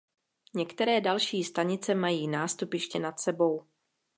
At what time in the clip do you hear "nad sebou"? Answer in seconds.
2.99-3.65